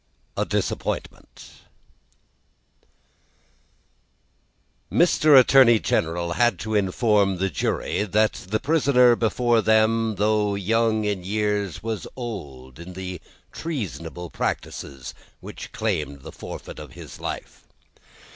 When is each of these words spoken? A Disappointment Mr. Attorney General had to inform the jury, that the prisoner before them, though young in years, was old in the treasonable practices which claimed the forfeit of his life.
A 0.35 0.45
Disappointment 0.45 1.51
Mr. 4.91 5.39
Attorney 5.39 5.77
General 5.79 6.33
had 6.33 6.57
to 6.61 6.73
inform 6.73 7.37
the 7.37 7.51
jury, 7.51 8.01
that 8.05 8.33
the 8.49 8.59
prisoner 8.59 9.15
before 9.15 9.61
them, 9.61 10.15
though 10.15 10.55
young 10.55 11.03
in 11.03 11.23
years, 11.23 11.83
was 11.83 12.07
old 12.15 12.79
in 12.79 12.93
the 12.93 13.21
treasonable 13.51 14.31
practices 14.31 15.13
which 15.39 15.71
claimed 15.71 16.21
the 16.21 16.31
forfeit 16.31 16.79
of 16.79 16.93
his 16.93 17.19
life. 17.19 17.67